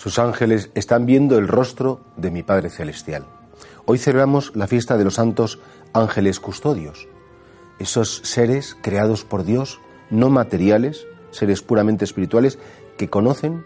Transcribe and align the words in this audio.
Sus 0.00 0.18
ángeles 0.18 0.70
están 0.74 1.04
viendo 1.04 1.36
el 1.36 1.46
rostro 1.46 2.00
de 2.16 2.30
mi 2.30 2.42
Padre 2.42 2.70
Celestial. 2.70 3.26
Hoy 3.84 3.98
celebramos 3.98 4.56
la 4.56 4.66
fiesta 4.66 4.96
de 4.96 5.04
los 5.04 5.16
santos 5.16 5.58
ángeles 5.92 6.40
custodios, 6.40 7.06
esos 7.78 8.22
seres 8.24 8.78
creados 8.80 9.26
por 9.26 9.44
Dios, 9.44 9.78
no 10.08 10.30
materiales, 10.30 11.06
seres 11.32 11.60
puramente 11.60 12.06
espirituales, 12.06 12.58
que 12.96 13.10
conocen 13.10 13.62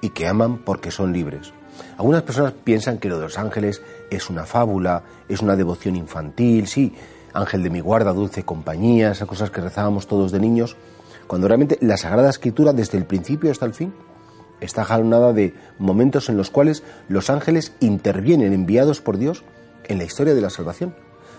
y 0.00 0.08
que 0.08 0.26
aman 0.26 0.58
porque 0.64 0.90
son 0.90 1.12
libres. 1.12 1.52
Algunas 1.96 2.22
personas 2.22 2.54
piensan 2.64 2.98
que 2.98 3.08
lo 3.08 3.18
de 3.18 3.26
los 3.26 3.38
ángeles 3.38 3.82
es 4.10 4.30
una 4.30 4.46
fábula, 4.46 5.04
es 5.28 5.42
una 5.42 5.54
devoción 5.54 5.94
infantil, 5.94 6.66
sí, 6.66 6.92
ángel 7.34 7.62
de 7.62 7.70
mi 7.70 7.78
guarda, 7.78 8.12
dulce 8.12 8.42
compañía, 8.42 9.12
esas 9.12 9.28
cosas 9.28 9.52
que 9.52 9.60
rezábamos 9.60 10.08
todos 10.08 10.32
de 10.32 10.40
niños, 10.40 10.76
cuando 11.28 11.46
realmente 11.46 11.78
la 11.82 11.96
Sagrada 11.96 12.30
Escritura, 12.30 12.72
desde 12.72 12.98
el 12.98 13.06
principio 13.06 13.52
hasta 13.52 13.66
el 13.66 13.74
fin, 13.74 13.94
está 14.62 14.84
jalonada 14.84 15.32
de 15.32 15.54
momentos 15.78 16.28
en 16.28 16.36
los 16.36 16.50
cuales 16.50 16.82
los 17.08 17.30
ángeles 17.30 17.72
intervienen 17.80 18.52
enviados 18.52 19.00
por 19.00 19.18
Dios 19.18 19.44
en 19.84 19.98
la 19.98 20.04
historia 20.04 20.34
de 20.34 20.40
la 20.40 20.50
salvación. 20.50 20.94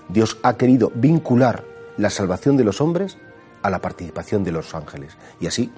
Dios 0.10 0.38
ha 0.44 0.58
querido 0.58 0.92
vincular 0.94 1.64
la 1.98 2.10
salvación 2.10 2.58
de 2.58 2.64
los 2.64 2.82
hombres 2.82 3.18
a 3.62 3.70
la 3.70 3.80
participación 3.80 4.44
de 4.44 4.52
los 4.52 4.76
ángeles. 4.76 5.18
Y 5.40 5.48
así 5.48 5.72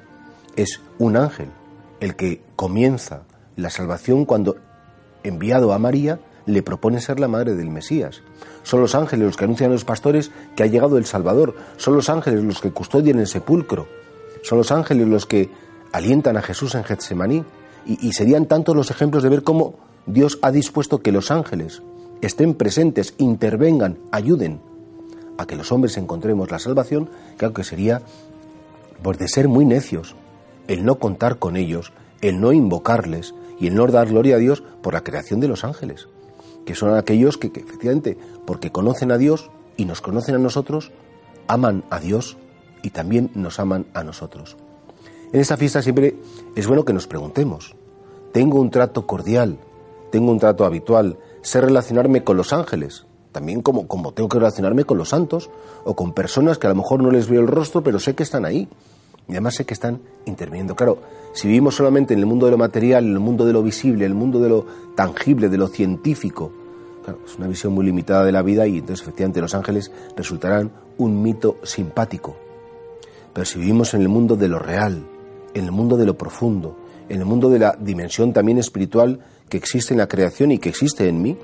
es 0.55 0.81
un 0.97 1.17
ángel 1.17 1.49
el 1.99 2.15
que 2.15 2.41
comienza 2.55 3.23
la 3.55 3.69
salvación 3.69 4.25
cuando, 4.25 4.57
enviado 5.23 5.71
a 5.71 5.79
María, 5.79 6.19
le 6.45 6.63
propone 6.63 6.99
ser 6.99 7.19
la 7.19 7.27
madre 7.27 7.55
del 7.55 7.69
Mesías. 7.69 8.21
Son 8.63 8.81
los 8.81 8.95
ángeles 8.95 9.25
los 9.25 9.37
que 9.37 9.45
anuncian 9.45 9.69
a 9.69 9.73
los 9.73 9.85
pastores 9.85 10.31
que 10.55 10.63
ha 10.63 10.67
llegado 10.67 10.97
el 10.97 11.05
Salvador. 11.05 11.55
Son 11.77 11.95
los 11.95 12.09
ángeles 12.09 12.43
los 12.43 12.61
que 12.61 12.71
custodian 12.71 13.19
el 13.19 13.27
sepulcro. 13.27 13.87
Son 14.43 14.57
los 14.57 14.71
ángeles 14.71 15.07
los 15.07 15.25
que 15.25 15.49
alientan 15.95 16.35
a 16.35 16.41
Jesús 16.41 16.75
en 16.75 16.83
Getsemaní. 16.83 17.43
Y, 17.85 18.13
serían 18.13 18.47
tantos 18.47 18.75
los 18.75 18.89
ejemplos 18.89 19.21
de 19.21 19.29
ver 19.29 19.43
cómo 19.43 19.75
Dios 20.07 20.39
ha 20.41 20.51
dispuesto 20.51 21.03
que 21.03 21.11
los 21.11 21.29
ángeles 21.29 21.83
estén 22.21 22.55
presentes, 22.55 23.13
intervengan, 23.19 23.99
ayuden 24.11 24.59
a 25.37 25.45
que 25.45 25.55
los 25.55 25.71
hombres 25.71 25.95
encontremos 25.97 26.49
la 26.49 26.57
salvación, 26.57 27.09
que 27.37 27.63
sería 27.63 28.01
por 29.03 29.17
de 29.17 29.27
ser 29.27 29.47
muy 29.47 29.65
necios, 29.65 30.15
el 30.67 30.83
no 30.83 30.95
contar 30.95 31.37
con 31.37 31.57
ellos, 31.57 31.93
el 32.21 32.41
no 32.41 32.53
invocarles 32.53 33.35
y 33.59 33.67
el 33.67 33.75
no 33.75 33.85
dar 33.85 34.07
gloria 34.07 34.37
a 34.37 34.39
Dios 34.39 34.63
por 34.81 34.95
la 34.95 35.03
creación 35.03 35.39
de 35.39 35.47
los 35.47 35.63
ángeles, 35.63 36.07
que 36.65 36.73
son 36.73 36.97
aquellos 36.97 37.37
que, 37.37 37.51
que 37.51 37.59
efectivamente, 37.59 38.17
porque 38.47 38.71
conocen 38.71 39.11
a 39.11 39.19
Dios 39.19 39.51
y 39.77 39.85
nos 39.85 40.01
conocen 40.01 40.33
a 40.33 40.39
nosotros, 40.39 40.91
aman 41.47 41.83
a 41.91 41.99
Dios 41.99 42.37
y 42.81 42.89
también 42.89 43.29
nos 43.35 43.59
aman 43.59 43.85
a 43.93 44.03
nosotros. 44.03 44.57
En 45.33 45.41
esta 45.41 45.57
fiesta 45.57 45.81
siempre 45.81 46.15
es 46.55 46.67
bueno 46.67 46.85
que 46.85 46.93
nos 46.93 47.07
preguntemos, 47.07 47.75
¿tengo 48.31 48.59
un 48.59 48.69
trato 48.69 49.05
cordial? 49.05 49.57
¿Tengo 50.11 50.31
un 50.31 50.39
trato 50.39 50.65
habitual? 50.65 51.17
¿Sé 51.41 51.61
relacionarme 51.61 52.23
con 52.23 52.37
los 52.37 52.53
ángeles? 52.53 53.05
También 53.31 53.61
como, 53.61 53.87
como 53.87 54.13
tengo 54.13 54.29
que 54.29 54.37
relacionarme 54.37 54.85
con 54.85 54.97
los 54.97 55.09
santos 55.09 55.49
o 55.83 55.95
con 55.95 56.13
personas 56.13 56.57
que 56.57 56.67
a 56.67 56.69
lo 56.69 56.77
mejor 56.77 57.03
no 57.03 57.11
les 57.11 57.27
veo 57.27 57.41
el 57.41 57.47
rostro, 57.47 57.83
pero 57.83 57.99
sé 57.99 58.15
que 58.15 58.23
están 58.23 58.45
ahí. 58.45 58.69
Y 59.27 59.31
además 59.31 59.55
sé 59.55 59.65
que 59.65 59.73
están 59.73 59.99
interviniendo. 60.25 60.75
Claro, 60.75 60.99
si 61.33 61.47
vivimos 61.47 61.75
solamente 61.75 62.13
en 62.13 62.19
el 62.19 62.27
mundo 62.27 62.45
de 62.45 62.53
lo 62.53 62.57
material, 62.57 63.05
en 63.05 63.11
el 63.11 63.19
mundo 63.19 63.45
de 63.45 63.51
lo 63.51 63.63
visible, 63.63 64.05
en 64.05 64.11
el 64.11 64.17
mundo 64.17 64.39
de 64.39 64.49
lo 64.49 64.65
tangible, 64.95 65.49
de 65.49 65.57
lo 65.57 65.67
científico, 65.67 66.51
claro, 67.03 67.19
es 67.25 67.35
una 67.35 67.47
visión 67.47 67.73
muy 67.73 67.85
limitada 67.85 68.23
de 68.23 68.31
la 68.31 68.41
vida 68.41 68.67
y 68.67 68.77
entonces 68.77 69.01
efectivamente 69.01 69.41
los 69.41 69.55
ángeles 69.55 69.91
resultarán 70.15 70.71
un 70.97 71.21
mito 71.21 71.57
simpático. 71.63 72.37
Pero 73.33 73.45
si 73.45 73.59
vivimos 73.59 73.93
en 73.95 74.01
el 74.01 74.07
mundo 74.07 74.37
de 74.37 74.47
lo 74.47 74.59
real, 74.59 75.03
en 75.55 75.65
el 75.65 75.71
mundo 75.71 75.97
de 75.97 76.05
lo 76.05 76.15
profundo, 76.15 76.77
en 77.09 77.19
el 77.19 77.25
mundo 77.25 77.49
de 77.49 77.57
la 77.57 77.75
dimensión 77.79 78.33
también 78.33 78.59
espiritual 78.59 79.21
que 79.49 79.57
existe 79.57 79.93
en 79.93 79.99
la 79.99 80.07
creación 80.07 80.51
y 80.51 80.59
que 80.59 80.69
existe 80.69 81.07
en 81.07 81.21
mí, 81.21 81.37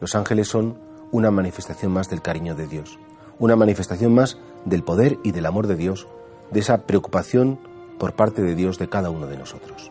los 0.00 0.14
ángeles 0.14 0.48
son 0.48 0.76
una 1.12 1.30
manifestación 1.30 1.92
más 1.92 2.10
del 2.10 2.20
cariño 2.20 2.54
de 2.54 2.66
Dios, 2.66 2.98
una 3.38 3.56
manifestación 3.56 4.12
más 4.12 4.36
del 4.64 4.82
poder 4.82 5.18
y 5.22 5.30
del 5.30 5.46
amor 5.46 5.66
de 5.66 5.76
Dios, 5.76 6.06
de 6.50 6.60
esa 6.60 6.82
preocupación 6.82 7.58
por 7.98 8.14
parte 8.14 8.42
de 8.42 8.54
Dios 8.54 8.78
de 8.78 8.88
cada 8.88 9.10
uno 9.10 9.26
de 9.26 9.38
nosotros. 9.38 9.90